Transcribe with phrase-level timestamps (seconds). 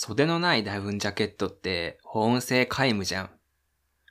[0.00, 3.30] 袖のないダウンジャケットって保温性皆無じゃん。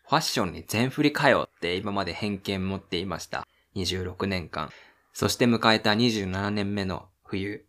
[0.06, 3.48] ファッションに全振りかよって今まで偏見持っていました。
[3.78, 4.70] 26年間。
[5.14, 7.66] そして迎えた27年目の冬。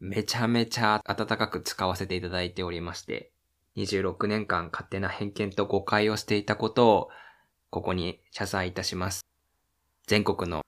[0.00, 3.30] めちゃめちゃ暖かく使わせていただいておりまして、
[3.76, 7.08] 26年間勝手な偏見と誤解をしていたことを、
[7.70, 9.24] ここに謝罪いたします。
[10.08, 10.66] 全国の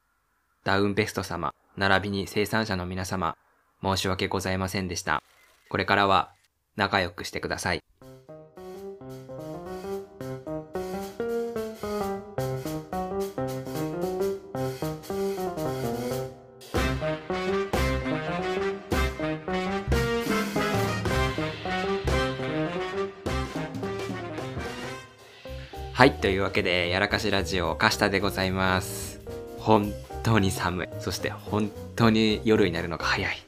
[0.62, 3.36] ダウンベスト様、並びに生産者の皆様、
[3.82, 5.20] 申し訳ございませんでした。
[5.68, 6.33] これからは
[6.76, 7.80] 仲良くしてください。
[25.92, 29.20] はい、というわけで、やらかしラジオ、カシタでございます。
[29.58, 30.88] 本当に寒い。
[30.98, 33.43] そして本当に夜になるのが早い。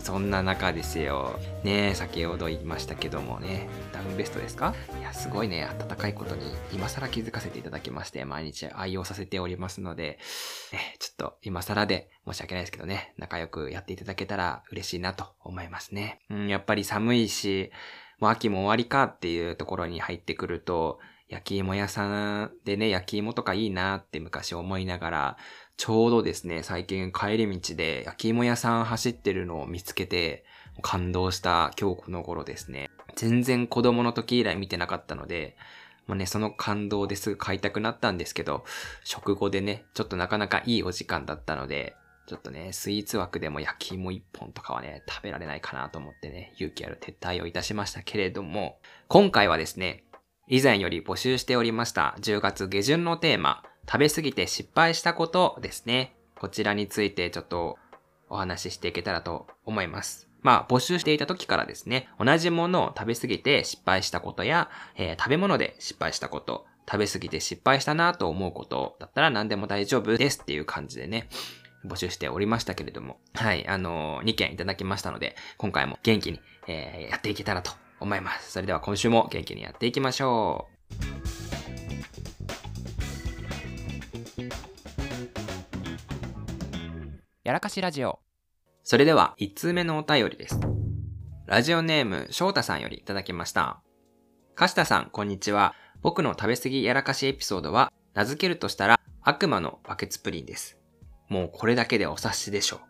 [0.00, 1.38] そんな中ですよ。
[1.62, 4.74] ね先ほど言いましたけどもね、ダウンベストですか？
[4.98, 10.18] いや、すごいね、暖かいことに今更気づかせていただきまして、毎日愛用させておりますので、
[10.72, 16.20] ね、ちょっと今更で申し訳ないですけどね、仲良くやっていただけたら嬉しいなと思いますね。
[16.30, 17.70] うん、やっぱり寒いし、
[18.18, 25.36] もう秋も終わりかっていうところに入ってくると、焼き芋屋さんでね、焼き芋とかいいなって昔思いながら、
[25.80, 30.44] ちょうどですね、最近帰り道で焼き芋屋さん走ってるのを見つけて、
[30.82, 32.90] 感動した今日この頃ですね。
[33.16, 35.56] 全然子供の時以来見てなかったので、
[36.06, 38.62] もうね、その感動ですぐ買いたくなったんですけど、
[39.04, 50.04] 食後でね、ちょっとなかなかいいお時間だったので、ちょっとね、スイーツ枠でも焼き芋一本とかはね、食べられないかなと思ってね、勇気ある撤退をいたしましたけれども、今回はですね、
[50.46, 56.14] 以前より募集しておりました10月下旬のテーマ、食べ過ぎて失敗したことですね。
[56.38, 57.76] こちらについてちょっと
[58.28, 60.28] お話ししていけたらと思います。
[60.42, 71.28] まあ、募集していた時からですね、同じものを食べ過ぎて失敗したことや、えー、食べ物で失敗したこと、食べ過ぎて失敗したなと思うことだったら何でも大丈夫ですっていう感じでね、
[71.84, 78.52] 募集しておりましたけれども、はい、あのー、2件いただきましたので、今回も元気に、えー、やっていけたらと思います。
[78.52, 80.68] それでは今週も元気にやっていきましょ
[81.16, 81.19] う。
[87.50, 88.20] やらかしラジオ。
[88.84, 90.60] それでは、1通目のお便りです。
[91.48, 93.82] ラジオネーム、翔太さんよりいただきました。
[94.54, 95.74] かしたさん、こんにちは。
[96.00, 100.78] 僕の食べ過ぎやらかしエピソードは、名付けるとしたら、悪魔のバケツプリンです。
[101.28, 102.82] もうこれだけでお察しでしょ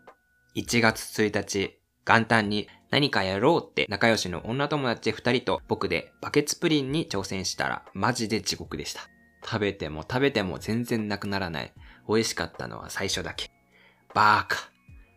[0.55, 0.59] う。
[0.59, 9.01] 1月1日、元旦に何かやろうって仲良しの女友達二人と僕でバケツプリンに挑戦したらマジで地獄でした。
[9.43, 11.73] 食べても食べても全然なくならない。
[12.07, 13.49] 美味しかったのは最初だけ。
[14.13, 14.57] バーカ、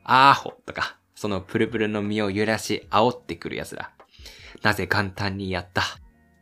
[0.05, 3.91] アーホとか、そのプルプルの実を揺らし煽ってくる奴ら。
[4.63, 5.83] なぜ簡単にやった？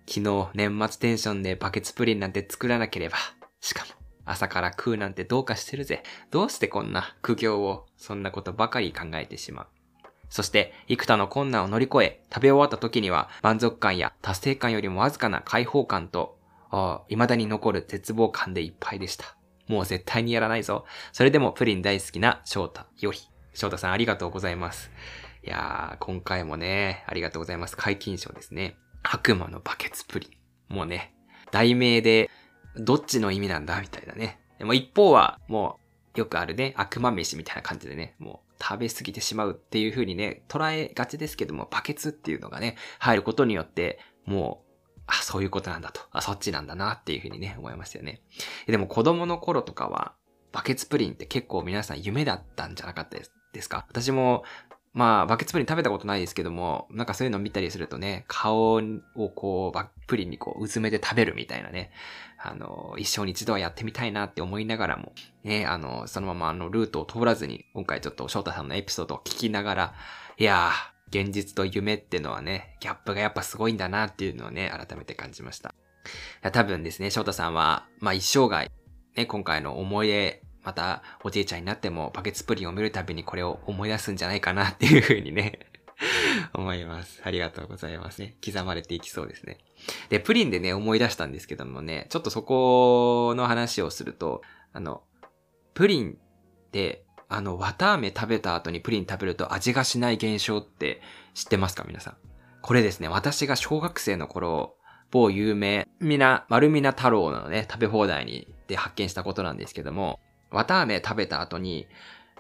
[0.07, 3.17] 昨日年末テンションでバケツプリンなんて作らなければ。
[3.61, 3.91] しかも、
[4.25, 6.03] 朝から食うなんてどうかしてるぜ。
[6.31, 9.67] どうしてこんな苦行を、そんなことばかり考えてしまう。
[10.29, 16.39] そして、幾多の困難を乗り越え、食べ終わった時には、満足感や達成感よりもわずかな解放感と、
[17.09, 19.37] 未だに残る絶望感でいっぱいでした。
[19.73, 20.85] もう絶対にやらないぞ。
[21.13, 23.19] それでもプリン大好きな翔太より。
[23.55, 24.91] 翔太さんありがとうございます。
[25.43, 27.77] いやー、今回もね、ありがとうございます。
[27.77, 28.77] 解禁賞ですね。
[29.03, 30.29] 悪魔のバケツプリ
[30.71, 30.75] ン。
[30.75, 31.15] もうね、
[31.51, 32.31] 題名で、
[32.77, 34.41] どっちの意味なんだみたいなね。
[34.59, 35.79] でも一方は、も
[36.15, 44.62] う、よくあるね、悪魔飯みたいな感じでね、もう、食べ過ぎてしまうっていう風にね、捉えがちですけども、バケツっていうのがね、入ることによって、もう、
[45.07, 46.01] あ、そういうことなんだと。
[46.11, 48.23] あ、そっちなんだなっていう風にね、思いますよね。
[48.67, 50.15] でも子供の頃とかは、
[50.53, 53.19] バケツプリンって結構皆さん夢だったんじゃなかった
[53.53, 53.87] ですか？
[53.89, 54.45] 私も
[54.95, 61.93] まあ、バケツプリン食べたことないですけども、なんかそういうの見たりするとね、顔をこう、バプリンにこう、うずめて食べるみたいなね、
[62.39, 65.15] あの、一生に一度はやってみたいなって思いながらも、
[65.45, 69.95] ね、あの、そのままあの、ルートを通らずに、今回ちょっと翔太さんのエピソードを聞きながら、
[70.37, 75.75] いやー、現実と夢ってのはね、ギャップがやっぱすごいんだなっていうのをね、改めて感じました。
[76.51, 78.71] 多分ですね、翔太さんは、まあ一生涯、
[79.15, 85.59] ね、今回の思い出またおじいちゃんになってもバケツプリンを見るたびにこれを思い出すんじゃないかなっていう風にね
[86.55, 87.21] 思います。
[87.25, 88.37] ありがとうございますね。
[88.45, 89.59] 刻まれていきそうですね。
[90.09, 94.43] で、プリンでね、思い出したんですけどもね、ちょっとそこの話をすると、
[94.73, 95.03] あの、
[95.75, 96.19] プリン
[96.73, 101.03] で、あの、綿飴食べた後にプリン食べると味がしない現象って
[101.35, 102.17] 知ってますか皆さん？
[102.63, 104.77] これですね、私が小学生の頃、
[105.11, 110.21] 某有名、みな、丸みな太郎のね、食べ放題に、で発見したことなんですけども、
[110.51, 111.87] 綿飴食べた後に、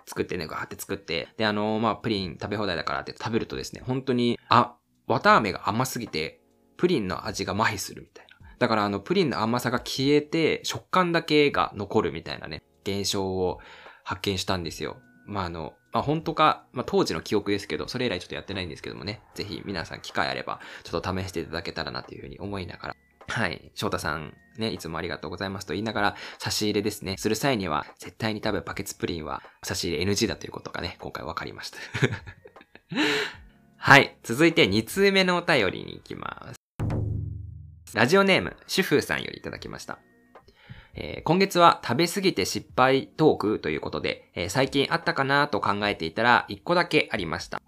[0.07, 4.75] 作ってね、ガーって作って、で、あのー、まあ、プリン食べ放題だからって食べるとですね、本当に、あ、
[5.07, 6.41] 綿飴が甘すぎて、
[6.77, 8.49] プリンの味が麻痺するみたいな。
[8.59, 13.61] だからあの、プリンの甘さが消えて、食感だけが残るみたいなね、現象を
[14.05, 14.97] 発見したんですよ。
[15.27, 22.97] まあ、あの、まあ、本当か、まあ、当時の記憶ですけど、それ以来ちょっとやってないんですけどもね、ぜひ皆さん機会あれば、ちょっと試していただけたらなというふうに思いながら、
[23.29, 23.71] はい。
[23.75, 31.79] 翔太さん、ね、いつもありがとうございますと言いながら、差し入れですね、する際には、絶対に多分バケツプリンは差し入れ NG だということがね、今回分かりました。
[33.79, 34.17] はい。
[34.23, 36.57] 続いて2通目のお便りに行きます。
[37.95, 39.99] ラジオネーム、主婦さんよりいただきました。
[40.95, 47.61] えー、今月は食べ過ぎて失敗トークということで、えー、最近あったかなと考えていたら1個だけありました。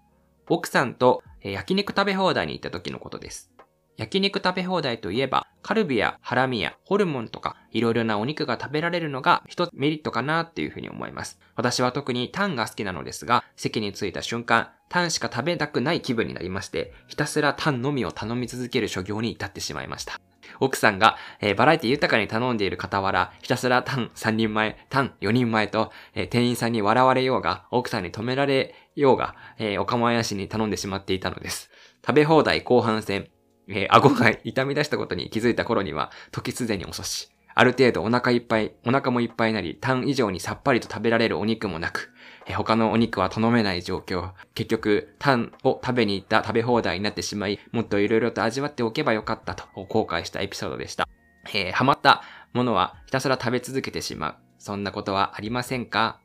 [0.47, 3.51] 奥さんと、焼肉食べ放題に行った時のことです。
[3.97, 11.39] 焼肉食べ放題といえば、カルビやハラミやホルモンとか、いろいろなお肉が食べられるのが一つメリットかなっていうふうに思います。
[11.55, 20.19] 私は特にタンが好きなのですが、席に着いた瞬間、タンしか食べたくない気分になりまして、ひたすらタンのみを頼み続ける所業に至ってしまいました。
[20.59, 31.69] 奥さんが、えー、バラエティ豊かに頼んでいる傍ら、ひたすらタン3人前、タン4人前と、えー、店員さんに笑われようが、奥さんに止められようが、えー、お構いなしに頼んでしまっていたのです。
[32.05, 33.27] 食べ放題後半戦、
[33.67, 37.29] えー、顎が痛み出したことに気づいた頃には、時すでに遅し。
[37.57, 42.11] ある程度お腹いっぱい、お腹もいっぱいなり、タン以上にさっぱりと食べられるお肉もなく、
[42.53, 44.31] 他のお肉は頼めない状況。
[44.53, 51.07] 結局、タンを食べに行った食べ放題になってしまい、もっと色々と味わっておけばよかったと後悔したエピソードでした。
[51.53, 54.35] えー、ハマったものはひたすら食べ続けてしまう。
[54.59, 56.19] そんなことはありませんか？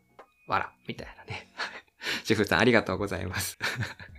[0.46, 1.52] わら、みたいなね。
[2.24, 3.58] 主婦さんありがとうございます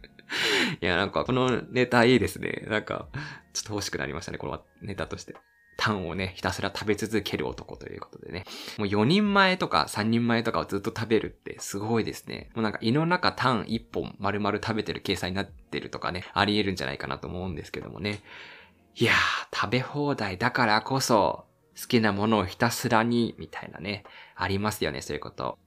[0.81, 2.63] いや、なんか、このネタいいですね。
[2.67, 3.07] なんか、
[3.53, 5.35] ちょっと欲しくなりましたね、このネタとして。
[5.81, 8.45] タンをね、ひたすら食べ続ける男ということでね。
[8.77, 12.51] もう4人前とか3人前とかをずっと食べるってすごいですね。
[12.53, 18.21] もうなんか胃の中タン1本丸々食べてる計算になってるとかね、あり得るんじゃないかなと思うんですけどもね。
[18.95, 21.45] いやー、食べ放題だからこそ、
[21.75, 24.03] 好きなものをひたすらに、みたいなね、
[24.35, 25.57] ありますよね、そういうこと。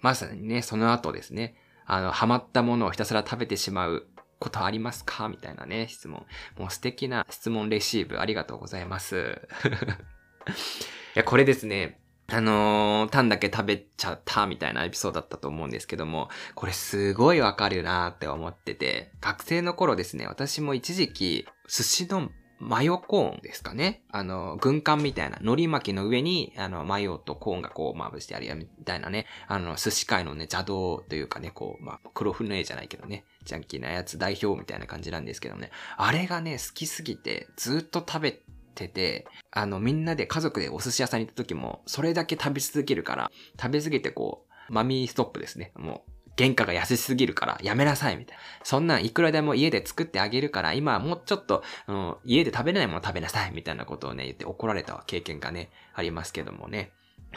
[0.00, 1.54] まさにね、その後ですね。
[1.86, 4.08] あの、ハマったものをひたすら食べてしまう
[4.40, 5.28] ことありますか？
[5.28, 6.26] みたいなね、質問。
[6.58, 9.40] もう素敵な質問レシーブありがとうございます。
[11.14, 12.00] いや、これですね。
[12.32, 24.02] あのー、タンだけ食べちゃったみたいなエピソードだったと思うんですけども、これすごいわかるなーって思ってて、学生の頃ですね、私も一時期、寿司のマヨコーンですかね。
[24.10, 29.26] あの、軍艦みたいな、海苔巻きの上に、あの、マヨとコーンがこう、まぶしてあるやみたいなね。
[29.48, 35.70] あの、寿司界のね、邪道というかね、こう、まあ、黒船じゃないけどね、ジャンキーなやつ代表みたいな感じなんですけどね。
[35.96, 38.40] あれがね、好きすぎて、ずっと食べ
[38.74, 45.72] てて、あの、みんなで家族でお寿司屋さんに行った時も、それだけ食べ続けるから、食べ過ぎてこう、マミーストップですね。
[45.76, 46.09] もう、
[46.40, 48.42] 原価が安すぎるからやめなさいみたいな。
[48.64, 56.92] そんなんいくらでも家で作ってあげるから今はもうちょっと、うん、家で食べれないもの食べなさいみたいなことをね言って怒られた経験がね、ありますけどもね。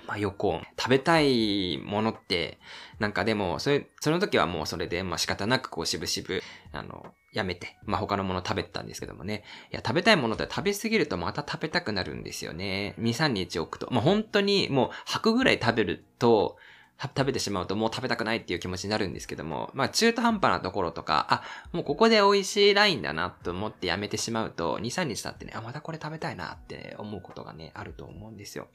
[0.08, 0.48] まあ、よく、
[0.78, 2.58] 食べたいものって、
[3.00, 6.42] なんかでも、それ、その時はもうそれで、まあ仕方なくこうしぶしぶ、
[6.72, 9.44] あの、やめて、まあ他のもの食べてたんですけどもね。
[9.72, 12.96] いや、食べたいものって食べ過ぎるとまた食べたくなるんですよね。
[13.00, 13.88] 2、3日置くと。
[13.92, 16.58] まあ本当にもう吐くぐらい食べると、
[17.02, 28.68] 食べてしまうともう食べたくないっていう気持ちになるんですけども、まあ中途半端なところとか、あ、もうここで美味しいラインだなと思ってやめてしまうと、2、3日経ってね、あ、またこれ食べたいなって思うことがね、あると思うんですよ。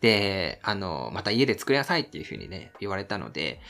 [0.00, 3.60] で、あの、また家で作りなさいっていう風にね、言われたので、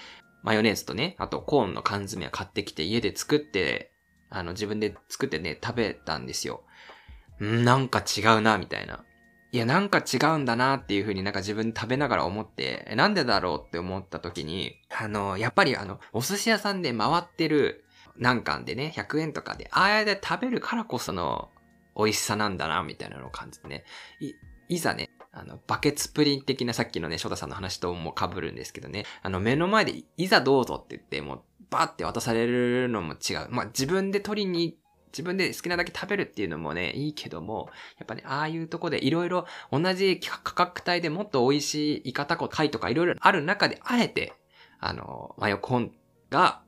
[0.43, 3.93] マヨネーズとね、あとコーンの缶詰を買ってきて家で作って、
[4.31, 6.63] あの自分で作ってね、食べたんですよ。
[7.43, 9.05] んなんか違うな、みたいな。
[9.53, 17.85] いや、なんか違うんだなっていう風になんか自分食べながら思って、なんでだろうって思った時に、あの、やっぱりあの、お寿司屋さんで回ってる
[18.17, 21.49] 何貫でね、100円とかで、ああやって食べるからこその
[21.97, 23.85] 美味しさなんだな、みたいなのを感じてね。
[24.21, 24.35] い、
[24.69, 33.49] いざね、あの、バケツプリン的なさっきのね、翔太さんの話とも被るんですけどね、あの、目の前でいざどうぞって言って、もう、バーって渡されるのも違う。
[33.51, 34.77] まあ、自分で取りに
[35.13, 44.35] 自分で好きなだけ食べるっていうのもね、いいけども、やっぱね、ああいうとこでいろいろ同じ価格帯でもっと美味しいイカタコ貝とかいろいろある中で、あえて、
[44.79, 45.93] あの、マヨコン
[46.31, 46.63] が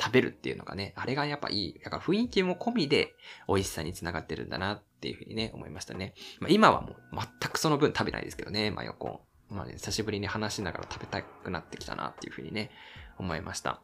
[0.00, 1.80] 食べるっていうのがね、あれがやっぱいい。
[1.82, 3.14] だから雰囲気も込みで
[3.48, 6.14] 美味しさにつながってるんだなっていうふうにね、思いましたね。
[6.40, 6.96] まあ、今はもう
[7.40, 9.08] 全くその分食べないですけどね、マヨコ
[9.50, 9.54] ン。
[9.54, 12.70] まあね、久しぶりに話しながら食べたくなってきたなっていうふうにね、
[13.18, 13.80] 思いました。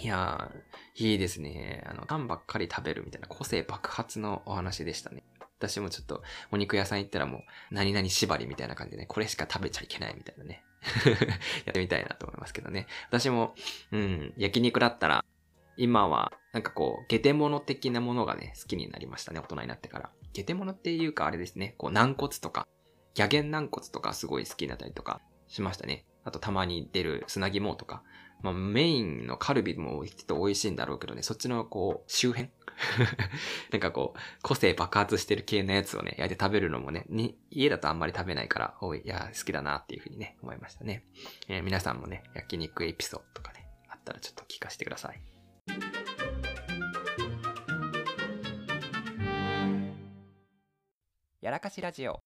[0.00, 1.84] いやー、いいですね。
[1.86, 5.22] あの、パンばっかり食べるみたいな個性爆発のお話でしたね。
[5.58, 10.64] 私もちょっとお肉屋さん行ったらもう何々縛りみたいな感じでね、これしか食べちゃいけないみたいなね。
[11.64, 12.86] やってみたいなと思いますけどね。
[13.08, 13.54] 私も、
[13.92, 15.24] うん、焼肉だったら、
[15.76, 20.10] 今はなんかこう、ゲテモノ的なものがね、好きになりましたね、大人になってから。
[20.32, 22.66] ゲテモノっていうかあれですね、こう、軟骨とか、
[23.14, 26.06] ギャゲン軟骨とかすごい好きになったりとかしましたね。
[26.24, 28.02] あとたまに出る砂肝とか。
[28.42, 32.50] まあ、メインのカルビもきっと美味しいんだろうけどね、そっちのこう、周辺？
[33.70, 41.06] なんかこう、個性爆発してる系のやつをね、焼いて食べるのもね、に、家だとあんまり食べないから、おい、いや、好きだなっていうふうにね、思いましたね。
[41.48, 45.22] えー、皆さんもね、焼肉エピソードとかね、あったらちょっと聞かせてください。
[51.40, 52.22] やらかしラジオ。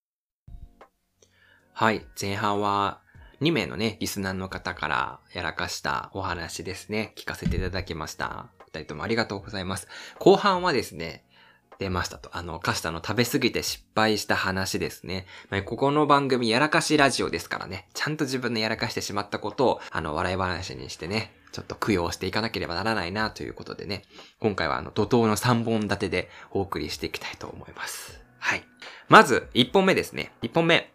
[1.73, 3.03] はい、前半は
[3.43, 8.47] 2名のね、リスナーの方からやらかしたお話ですね、聞かせていただきました。
[8.67, 9.89] 二人ともありがとうございます。
[10.19, 11.25] 後半はですね、
[11.79, 12.31] 出ましたと。
[12.33, 15.27] あの、カスタの食べ過ぎて失敗した話ですね。
[15.51, 17.89] まあ、ここの番組やらかしラジオですからね。
[17.95, 24.05] ちゃんと自分でやらかしてしまったことを、あの、笑い話にしてね、ちょっと供養していかなければならないなということでね。
[24.41, 28.21] 今回はあの、怒涛の3本立てでお送りしていきたいと思います。
[28.39, 28.65] はい。
[29.09, 30.33] まず、1本目ですね。
[30.43, 30.93] 1本目。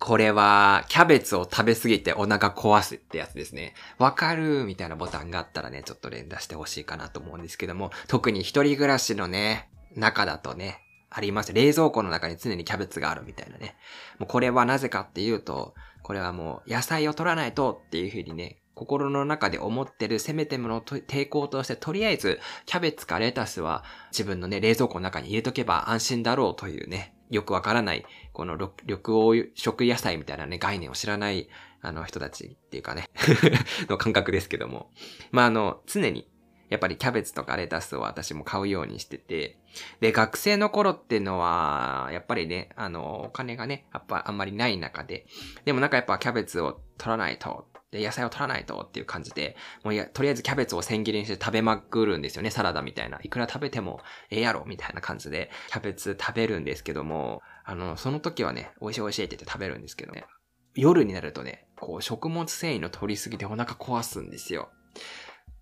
[0.00, 3.74] これは、キャベツを食べ過ぎてお腹壊すってやつですね。
[3.98, 11.52] わかるみたいなボタンがあったらね、ちょっと連打してほしいかなと思うんですけども、特に一人暮らしのね、中だとね、あります。
[11.52, 13.76] 冷蔵庫の中に常にキャベツがあるみたいなね。
[14.18, 28.04] もうこれはなぜかっていうと、これはもう野菜を取らないとっていう風にね、心の中で思ってるせめてもの抵抗として、とりあえず、キャベツかレタスは自分のね、冷蔵庫の中に入れとけば安心だろうというね、よくわからない、
[28.38, 28.70] この緑
[29.02, 31.48] 黄色野菜みたいなね、概念を知らない、
[31.80, 33.08] あの人たちっていうかね
[33.90, 34.92] の感覚ですけども。
[35.32, 36.30] まあ、あの、常に、
[36.68, 39.58] やっぱりキャベツとかレタスを私も買うようにしてて、
[39.98, 45.26] で、学生の頃ってのは、やっぱりね、あの、お金がね、やっぱあんまりない中で、
[45.64, 53.18] でもなんかやっぱキャベツを取らないとで、野菜を取らないとっていう感じで、もういや、とりあえずキャベツを千切りにして食べまくるんですよね、サラダみたいな。
[53.22, 60.26] いくら食べてもええやろ、みたいな感じで、キャベツ食べるんですけども、あの、その時はね、美味しい美味しいって言って食べるんですけどね、
[60.74, 64.70] 夜になるとね、こう、食物繊維の取りすぎてお腹壊すんですよ。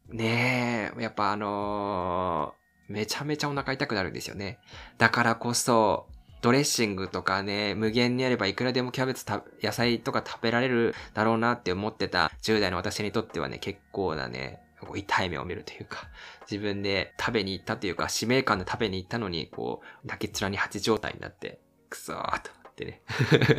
[0.09, 4.59] ねえ、やっぱあのー、めちゃめちゃお腹痛くなるんですよね。
[4.99, 6.09] だからこそ、
[6.43, 9.25] ドレッシングとかね、無限にあればいくらでもキャベツ
[9.63, 14.61] 野菜とか食べられるだろうなって思ってた10代の私にとってはね、結構なね、
[14.95, 16.09] 痛い目を見るというか、
[16.51, 22.57] 自分で食べに行ったというか、使命感で食べに行ったのに、こう、泣き面に蜂状態になって、くそーと。
[22.67, 23.01] ってね。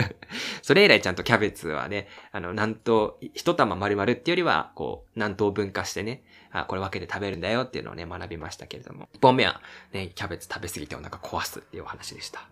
[0.61, 9.09] それ以来ちゃんとキャベツはね、あの、なんと、一玉丸々っていうよりは、こう、何等分化してね、あ、これ分けて食べるんだよっていうのをね、学びましたけれども。
[9.13, 12.47] 一本目は、ね、キャベツ食べ過ぎてお腹壊すっていうお話でした。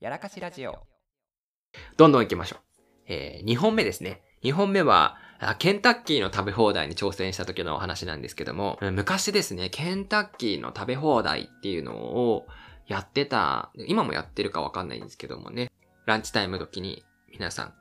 [0.00, 0.78] やらかしラジオ。
[1.96, 2.60] どんどん行きましょう。
[3.06, 4.22] えー、2本目ですね。
[4.44, 5.16] 2本目は、
[5.58, 12.46] ケンタッキーの食べ放題に挑戦した時のお話なんですけども、昔ですね、ケンタッキーの食べ放題っていうのを
[12.86, 15.72] やってた、今もやってるかわかんないんですけどもね、
[16.06, 17.74] ランチタイム時に皆さん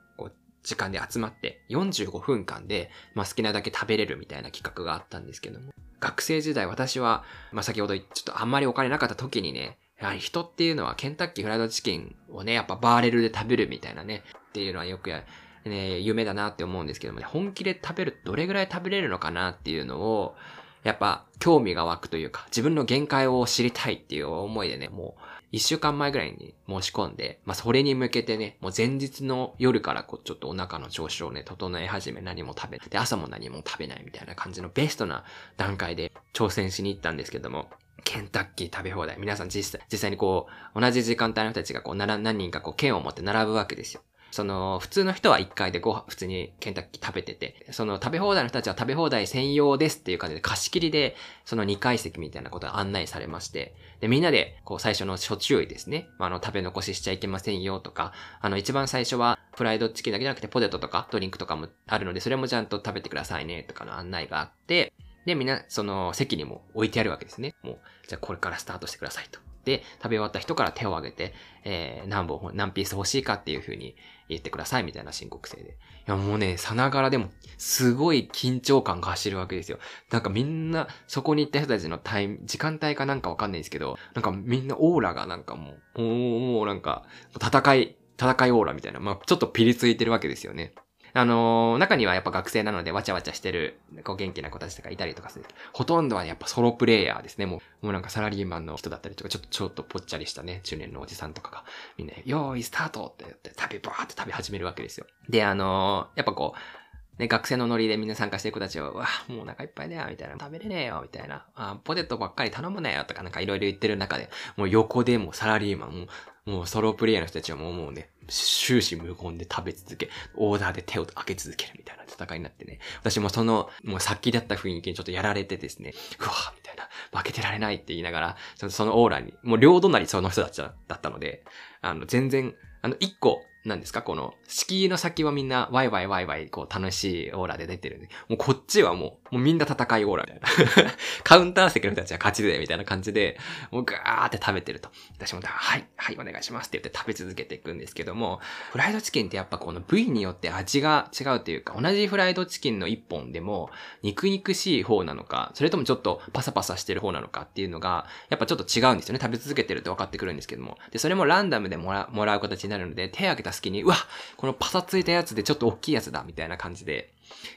[0.63, 15.23] 時間で集まって45分間で、まあ、好きなだけ食べれるみたいな企画があったんですけども、学生時代私は、まあ、先ほどちょっとあんまりお金なかった時にね、やはり人っていうのはケンタッキーフライドチキンをね、やっぱバーレルで食べるみたいなね、っていうのはよくや、
[15.65, 20.35] ね、夢だなって思うんですけどもね、本気で食べる、どれぐらい食べれるのかなっていうのを、
[20.83, 25.21] やっぱ興味が湧くというか、自分の限界を知りたいっていう思いでね、もう
[25.51, 35.25] 一週間前ぐらいに申し込んで、まあ、それに向けてね、もう前日の夜からこう、ちょっとお腹の調子をね、整え始め何も食べて、朝も何も食べないみたいな感じのベストな
[35.57, 37.69] 段階で挑戦しに行ったんですけども、
[38.03, 39.17] ケンタッキー食べ放題。
[39.19, 44.01] 皆さん実際、実際にこう、同じ時間帯の人たちがこう、何人かこう、剣を持って並ぶわけですよ。
[44.31, 56.09] その、普通の人は1回でご飯、普通にケンタッキー食べてて、その食べ放題の人たちは食べ放題専用ですっていう感じで貸し切りで、その2階席みたいなことが案内されまして、で、みんなで、こう最初の初注意ですね。
[56.17, 64.91] あの、食べ残ししちゃいけませんよとか、あの、一番最初は、フライドチキンだけじゃなくてポテトとかドリンクとかもあるので、それもちゃんと食べてくださいねとかの案内があって、
[65.25, 67.53] で、みんな、その席にも置いてあるわけですね。
[67.61, 69.39] もう、じゃあこれからスタートしてくださいと。
[69.63, 73.95] で、食べ終わった人から手を挙げて、えー、何本、何ピース欲しいかっていう風に
[74.29, 75.69] 言ってくださいみたいな申告制で。
[75.71, 75.73] い
[76.07, 79.77] や、もうね、さながらでも、すごい緊張感が走るわけですよ。
[80.09, 87.03] なんかみんな、そこに行った人たちのタイム、時間帯かなんかわかんないですけど、なんかみんなオーラがなんかもう、もう、もうなんか、
[87.35, 90.73] 戦い、戦いオーラみたいな、まあちょっとピリついてるわけですよね。
[91.13, 95.45] あのー、中にはやっぱ学生なのでわちゃわちゃしてる、こう元気な子たちとかいたりとかする。
[95.73, 97.45] ほとんどは、やっぱソロプレイヤーですね。
[97.45, 101.65] もう、もうなんかサラリーマンの人だったりとか、ちょっと、ちょっとぽっちゃりしたね、中年のおじさんとかが、
[101.97, 105.05] みんな、よーい、スタートって言って、食べ、バーって食べ始めるわけですよ。
[105.29, 110.35] で、あのー、やっぱこう、ね、学生のノリでみんな参加してる子たちは、わ、もうお腹いっぱいだよ、みたいな。
[110.39, 111.45] 食べれねえよ、みたいな。
[111.55, 116.07] あ、ポテトばっかり頼むなよ、とかなんかいろいろ言ってる中で、もう横でもサラリーマン、も
[116.45, 122.79] もうソロプレイヤーの人たちはもうもうね、終始無言で食べ続け、オーダーで手を開け続けるみたいな戦いになってね。
[122.99, 128.37] 私もその、もうさっきだった雰囲気にちょっとやられてですね、うわみたいな、負けてられないって言いながら、
[128.69, 131.43] そのオーラに、もう両隣その人たちだったので、
[131.81, 134.01] あの、全然、あの、一個、何ですか？
[134.01, 140.41] この、敷居の先はみんなワイワイワイワイ、こう楽しいオーラで出てるんで、もうこっちはもう、もうみんな戦いオーラみたい
[140.85, 140.91] な。
[141.23, 143.37] カウンター席の人たちは勝ちで、みたいな感じで、
[143.69, 144.89] もうガーって食べてると。
[145.17, 148.39] 私も、はい、はい、お願いしますって言って食べ続けていくんですけども、
[148.71, 153.69] フライドチキンってやっぱこの部位によって味が違うというか、同じフライドチキンの一本でも、
[154.01, 159.19] 肉肉しい方なのか、それともちょっとパサパサしてる方なのかっていうのが、やっぱちょっと違うんですよね。
[159.21, 160.77] 食べ続けてると分かってくるんですけども。
[160.91, 163.95] で、それもランダムでもらもらう形になるので、手を挙げた隙に、うわ
[164.37, 167.13] このパサついたやつでちょっと大きいやつだ、みたいな感じで、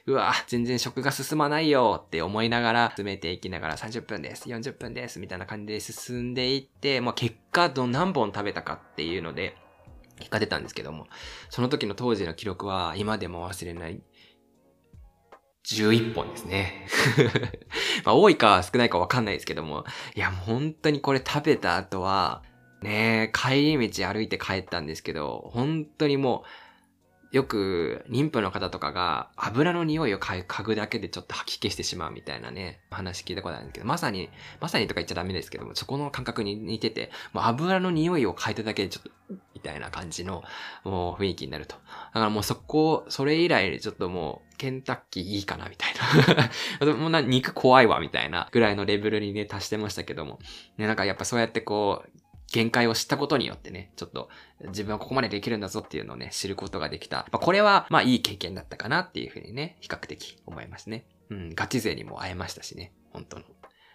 [0.06, 9.56] うわ全然食が進まないよって思いながら、詰めていきながら30分です、40分です、みたいな感じで進んでいって、まあ、結果ど何本食べたかっていうので、
[10.18, 11.06] 結果出たんですけども、
[11.50, 14.00] その時の当時の記録は今でも忘れない
[15.64, 16.86] 11本ですね。
[18.04, 19.84] まあ多いか少ないかわかんないですけども、
[20.14, 22.42] いやもう本当にこれ食べた後は、
[22.84, 26.48] ね帰り道歩いて帰ったんですけど、本当にもう、
[27.34, 39.10] よく妊婦の方とかが油の匂いを嗅ぐだけでちょっと吐き気してしまうみたいなね、話聞いたことあるんですけど、まさに、まさにとか言っちゃダメですけども、そこの感覚に似てて、もう油の匂いを嗅いだだけでちょっと、
[39.52, 40.44] みたいな感じの、
[40.84, 41.74] もう雰囲気になると。
[41.74, 47.20] だからもうそこ、それ以来ちょっともう、ケンタッキーいいかなみたいな もうな。
[47.20, 50.38] 肉怖いわみたいなぐらいのレベルにね、達してましたけども。
[50.76, 54.28] ね、なんかやっぱそうやってこう、限界を知ったことによってね、ちょっと
[54.68, 57.26] 自分はここまでできるんだぞっていうのをね、知ることができた。
[57.32, 61.06] まあ、これは、まあいい経験だったかなっていうふうにね、比較的思いますね。
[61.30, 63.44] うん、ガチ勢にも会えましたしね、本当の。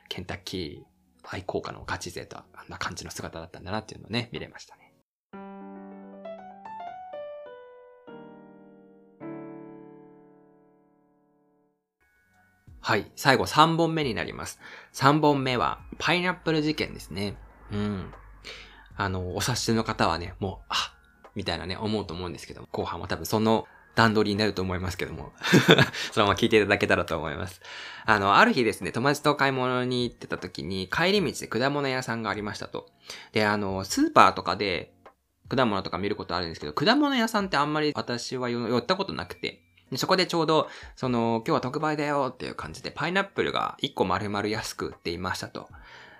[0.09, 0.99] ケンタッキー
[1.31, 4.93] 愛好家のガチ勢とはあんな感じの姿だったんだなっていうのをね、見れましたね。
[12.81, 13.11] はい。
[13.15, 14.59] 最後3本目になります。
[14.93, 17.37] 3本目は、パイナップル事件ですね。
[17.71, 18.11] うん。
[18.99, 20.93] あの、お察しの方はね、もう、あ
[21.33, 25.31] みたいなね、思うと思うんですけども後半は多分その段取りになると思いますけども
[26.11, 27.61] そのまま聞いていただけたらと思います。
[28.05, 32.89] あの、ある日ですね、友達と買い物に行ってた時に、帰り道で果物屋さんがありましたと。
[33.31, 34.93] で、あの、スーパーとかで、
[35.47, 39.63] 果物とか見ることあるんですけど、果物屋さんってあんまり私は寄ったことなくて、
[39.95, 45.69] そこでちょうど、その、今日は特売だよっていう感じで、パイナップルが1個丸々安く売っていましたと。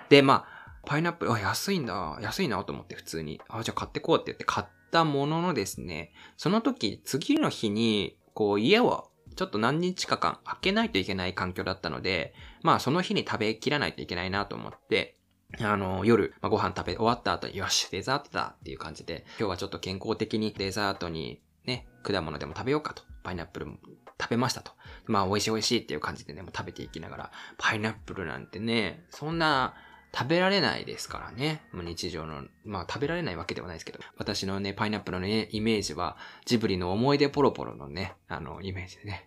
[0.08, 2.18] で、まあ、パイナップル、あ、安いんだ。
[2.22, 3.42] 安いなと思って普通に。
[3.48, 15.16] あ、じゃあ買ってこうって言って買ったもののですね、その時、次の日に、こう、家をちょっと何日か間開けないといけない環境だったので、まあその日に食べきらないといけないなと思って、
[15.62, 23.04] あの、夜、まあ、ご飯食べ終わった後に、よし、デザートだっていう感じで、今日はちょっと健康的にデザートにね、果物でも食べようかと。
[23.24, 23.78] パイナップルも
[24.22, 24.72] 食べましたと。
[25.06, 29.74] まあ、美味しい美味しいっていう感じでね、もう食べていきながら、パイナップルなんてね、そんな、
[30.14, 31.62] 食べられないですからね。
[31.74, 39.26] 日常の、まあ食べられないわけではないですけど、私のね、パイナップルのね、イメージは、ジブリの思い出ポロポロのね、あの、イメージでね。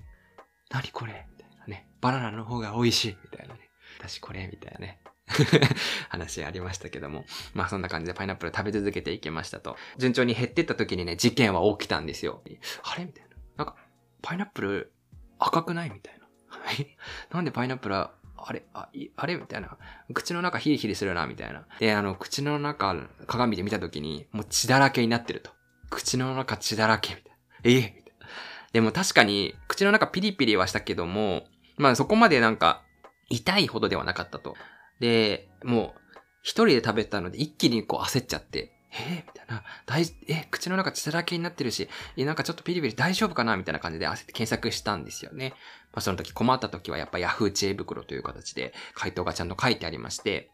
[0.71, 1.27] 何これ？
[1.31, 1.87] みたいなね。
[2.01, 3.17] バナナの方が美味しい？
[3.23, 3.61] みたいなね。
[3.99, 4.49] 私これ？
[4.51, 5.01] みたいなね。
[6.09, 7.25] 話ありましたけども。
[7.55, 9.77] まあそんな感じでパイナップル食べ続けていきましたと。
[9.99, 12.43] 順調に減ってった時にね、事件は起きたんですよ。
[12.83, 13.05] あれ？
[13.05, 13.37] みたいな。
[13.59, 13.77] なんか、
[14.23, 14.93] パイナップル
[15.39, 15.91] 赤くない？
[15.91, 16.23] みたいな。
[17.31, 19.37] なんでパイナップルはあれ、あ、あれ？
[19.37, 19.77] みたいな。
[20.15, 21.65] 口の中ヒリヒリするな、みたいな。
[21.79, 22.95] で、あの、口の中、
[23.27, 25.51] 鏡で見たときに、もう血だらけになってると。
[25.91, 27.37] 口の中血だらけ、みたいな。
[27.65, 27.95] ええ？
[27.97, 28.27] みたいな。
[28.73, 31.45] でも確かに、口の中ピリピリはしたけども、
[31.77, 32.83] まあそこまでなんか、
[33.29, 34.57] 痛いほどではなかったと。
[35.01, 36.01] で、もう、
[36.43, 43.57] 一人で食べたので一気にこう焦っちゃって、えー、みたいな、大、え、口の中血だらけになってるし、え、なんかちょっとピリピリ大丈夫かな？
[43.57, 45.55] みたいな感じで焦って検索したんですよね。
[45.93, 50.51] まあ、その時困った時はやっぱ Yahoo 知恵袋という形で回答がちゃんと書いてありまして、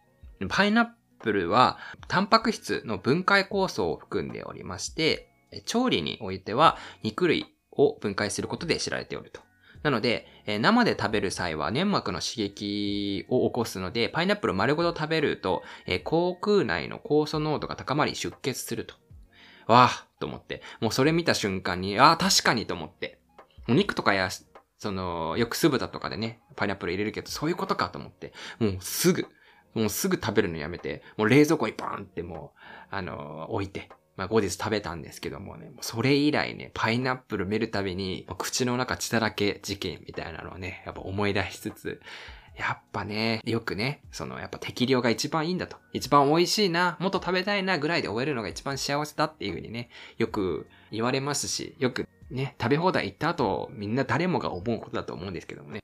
[0.48, 0.87] パイナッ
[1.20, 5.29] プルはタンパク質の分解酵素を含んでおりまして、
[5.66, 9.40] 調理においては肉類を分解することで知られておると。
[9.83, 18.95] なので、え生で食べる際は粘膜の刺激を起こすので、パイナップル丸ごと食べると、え口腔内の酵素濃度が高まり出血すると。
[19.67, 20.62] わあと思って。
[20.81, 23.21] もうそれ見た瞬間に、ああ、確かにと思って。
[23.69, 24.31] お肉とかや、
[24.79, 29.27] その、よく酢豚とかでね、パイナップル入れるけど、そういうことかと思って、もうすぐ、
[29.75, 32.61] もうすぐ食べるのやめて、もう冷蔵庫にバーンってもう、
[32.91, 42.01] あのー、置いて、まあ後日食べたんですけどもね、それ以来ね、パイナップル見るたびに、口の中血だらけ事件みたいなのをね、やっぱ思い出しつつ、
[42.57, 45.77] やっぱね、よくね、そのやっぱ適量が一番いいんだと。
[45.93, 55.81] 一番美味しいな、もっと食べたいなぐらいで終えるのが一番幸せだっていう風にね、よく言われますし、よくね、食べ放題行った後、みんな誰もが思うことだと思うんですけどもね。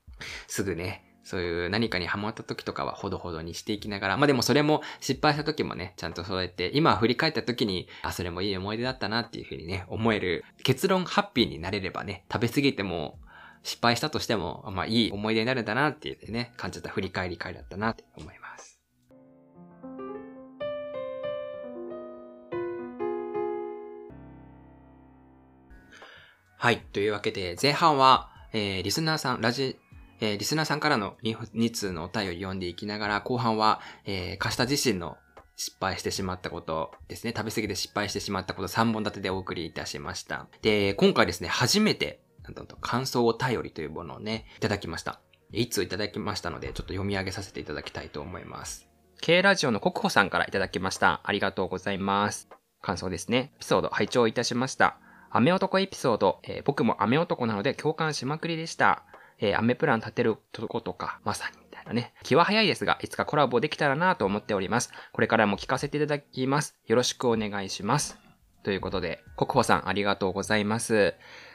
[0.48, 13.18] すぐね、そういう何かにハマった時とかはほどほどにしていきながら、まあでもそれも失敗した時もね、ちゃんとそうやって今振り返った時に、あ、それもいい思い出だったなっていう風にね、思える結論ハッピーになれればね、食べ過ぎても
[13.62, 18.80] 失敗したとしても、まあいい思い出になるんだなっていうね、感じた振り返り会だったなって思います。
[26.58, 26.80] はい。
[26.92, 29.76] というわけで、前半は、えー、リスナーさん、ラジ
[30.24, 35.18] えー、リスナーさんからの 2, 2通のお便り読んでいきながら、後半は、えー、カシタ自身の
[35.56, 37.34] 失敗してしまったことですね。
[37.36, 40.46] 食べ過ぎて失敗してしまったこと3本立てでお送りいたしました。
[40.62, 45.20] で、今回ですね、初めて、なんと感想お便りというものをね、いただきました。
[45.52, 48.88] 1通いただきましたので、ちょっと読み上げさせていただきたいと思います。
[49.20, 51.20] K ラジオの国保さんからいただきました。
[51.24, 52.48] ありがとうございます。
[52.80, 53.52] 感想ですね。
[53.56, 54.96] エピソード拝聴いたしました。
[55.30, 59.04] 雨男エピソード、えー、僕も雨男なので共感しまくりでした。
[59.38, 62.12] えー、アメプラン立てるとことか、まさにみたいなね。
[62.22, 64.90] 気は早いですが、いつかコラボできたらなと思っております。
[65.12, 66.76] これからも聞かせていただきます。
[66.86, 68.18] よろしくお願いします。
[68.62, 71.14] ということで、国保さんありがとうございます。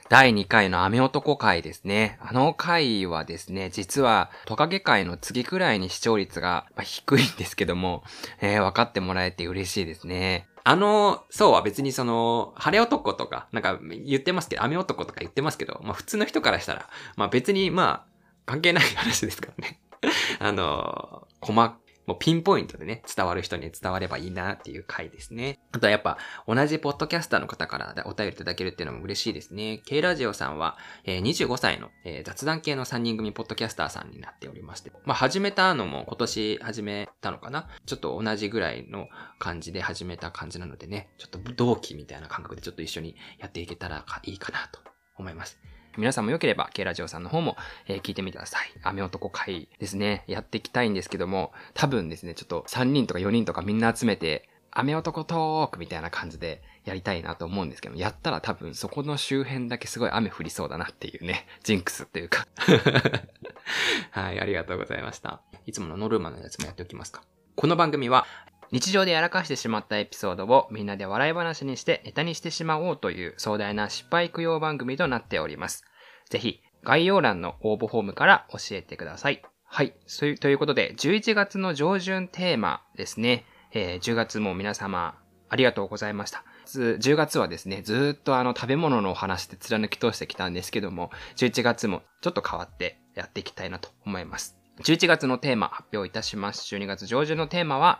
[0.09, 2.17] 第2回の雨男会ですね。
[2.19, 8.03] あの回はですね、実はトカゲ会の次くらいに視聴率が低いんですけども、
[8.41, 10.47] えー、分かってもらえて嬉しいですね。
[10.69, 18.09] あの、そうは別にその、晴れ男とか、なんか言ってますけど、雨男とか言ってますけど、まあ普通の人からしたら、まあ別にまあ、
[18.45, 19.79] 関係ない話ですからね。
[20.37, 21.75] あの、細
[22.09, 25.59] もうピンポイントでね、伝わる人に伝わればいいなっていう回ですね。
[25.71, 26.17] あとはやっぱ、
[26.47, 29.83] 同じポッドキャスターの方からお便りいただけるっていうのも嬉しいですね。
[29.85, 37.67] K ラジオさんは、えー、25歳の、えー、雑談系の3人組ポッドキャスターさんになっておりまして、まあ始めたのも今年始めたのかな？
[37.85, 44.79] ちょっと同じぐらいの感じで始めた感じなのでね、ちょっと同期みたいな感覚でちょっと一緒にやっていけたらいいかなと
[45.15, 45.59] 思います。
[45.97, 48.71] 皆さんもよければ、K ラジオさんの方も、えー、聞いてみてください。
[48.83, 50.23] 雨男会ですね。
[50.27, 62.47] やっていきたいんですけども、多分ですね、ちょっと3人とか4人とかみんな集めて、雨男トークみたいな感じでやりたいなと思うんですけど、やったら多分そこの周辺だけすごい雨降りそうだなっていうね、ジンクスっていうか
[64.11, 65.41] はい、ありがとうございました。
[65.65, 67.23] いつものノルマのやつもやっておきますか。
[67.55, 68.25] この番組は、
[68.71, 75.83] 日常でやらかしてしまったエピソードをみんなで笑い話にしてネタにしてしまおうという壮大な失敗供養番組となっております。
[76.29, 79.41] ぜひ概要欄の応募フォームから教えてください。
[79.65, 79.93] はい。
[80.39, 83.45] ということで、11月の上旬テーマですね。
[83.71, 85.15] えー、10月も皆様
[85.49, 86.43] ありがとうございました。
[86.65, 94.57] 10月はですね、ずっとあの食べ物のお話で貫き通してきたんですけども、11月もちょっと変わってやっていきたいなと思います。
[94.83, 96.73] 11月のテーマ発表いたします。
[96.75, 97.99] 12月上旬のテーマは、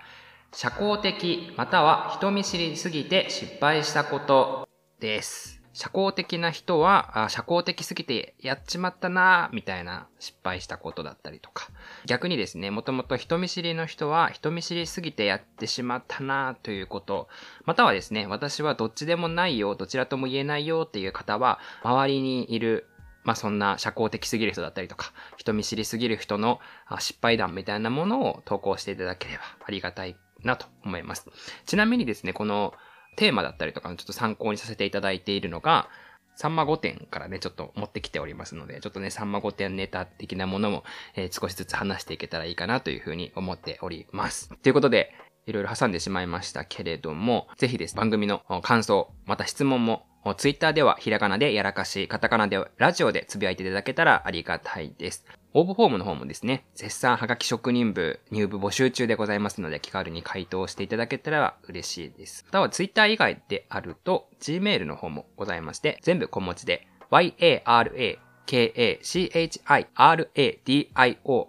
[0.52, 4.68] 社交的または人見知りすぎて失敗したこと
[5.00, 5.62] です。
[5.72, 11.70] 社交的な人は、あ社交的すぎてやっちまったなみたいな失敗したことだったりとか。
[12.06, 17.30] 逆にですね、もともと人見知りの人は人見知りすぎてやってしまったなということ。
[17.64, 22.88] またはですね、私はどっちでもないよ、どちらとも言えないよっていう方は、周りにいる
[23.24, 26.60] まあそんな社交的すぎる人だったりとか、人見知りすぎる人の
[27.00, 31.28] 失敗談みたいなものを投稿していただければありがたいなと思います。
[31.66, 32.74] ちなみにですね、この
[33.16, 35.90] テーマだったりとかのちょっと参考にさせていただいているのが、
[36.36, 44.50] さんま御殿からね、ちょっと持ってきておりますので、ちょっとね、さんま御殿ネタ的なものも、えー、少しずつ話していけたらいいかなというふうに思っております。
[44.64, 45.12] ということで、
[45.48, 50.06] いろいろ挟んでしまいましたけれども、ぜひです、番組の感想、また質問も、
[50.38, 55.26] ツイッターではひらがなでやらかし、カタカナでラジオでつぶやいていただけたらありがたいです。
[55.54, 62.44] 応募フォームの方もですね、絶賛はがき職人部入部募集中でございますので、気軽に回答していただけたら嬉しいです。
[62.46, 69.00] または Twitter 以外であると、Gmail の方もございまして、全部小文字で、yara k-a-c-h-i-r-a-d-i-o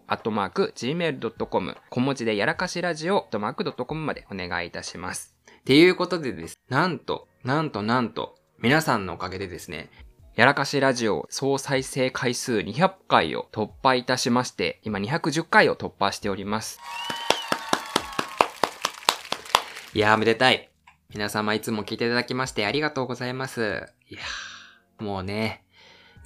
[0.06, 5.34] アットマーク gmail.com 小文字でやらかしラジオアットマーク .com までお願いいたします。
[5.60, 6.58] っていうことでです。
[6.68, 9.88] なんと、なんとなんと、皆さんのおかげでですね、
[10.36, 16.78] やらかしラジオ総再生回数200回を突破いたしまして、今210回を突破しております。
[19.92, 20.70] いやー、めでたい。
[21.12, 23.88] 皆様いつも聞いていただきましてありがとうございます。
[24.08, 25.64] いやー、もうね、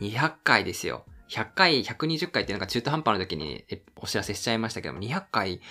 [0.01, 1.07] 200回ですよ。
[1.31, 3.65] 100回、120回ってなんか中途半端な時に
[3.97, 5.63] お知らせしちゃいましたけども、200回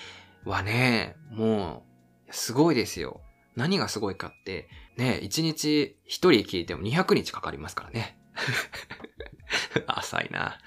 [0.43, 1.85] はね、も
[2.27, 3.21] う、すごいですよ。
[3.55, 4.67] 何がすごいかって、
[4.97, 8.17] ね、1日1人聞いても200日かかりますからね。
[9.87, 10.59] 浅いな。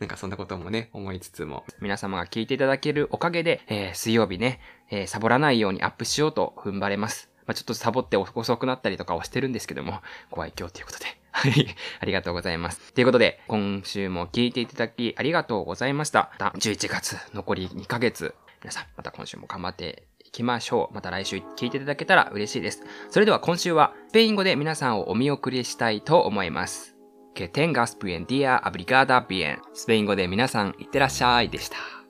[0.00, 1.64] なんかそんなこともね、思いつつも。
[1.80, 7.30] 皆様が聞いていただけるおかげで、えー、水曜日ね、えー、サボらないようにアップしようと踏ん張れます。
[7.46, 11.06] まあ、ちょっとサボって遅くなったりとかはしてるんですけども、ご愛嬌ということで。
[11.32, 11.66] はい。
[12.00, 12.92] ありがとうございます。
[12.92, 16.30] ということで、今週も聞いていただきありがとうございました。
[16.38, 18.34] また11月、残り2ヶ月。
[18.62, 20.94] 皆さん、また今週も頑張っていきましょう。
[20.94, 22.84] また来週聞いていただけたら嬉しいです。
[23.10, 26.91] それでは今週は、スペイン語で皆さんをお見送りしたいと思います。
[27.34, 29.58] Que tengas buen día, abrigada bien.
[29.72, 32.01] スペイン語で皆さんいってらっしゃいでした。